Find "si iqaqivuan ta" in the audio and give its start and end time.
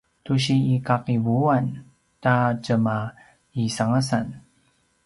0.43-2.33